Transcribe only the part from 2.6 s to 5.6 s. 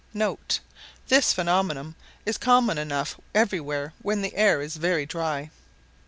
enough everywhere when the air is very dry.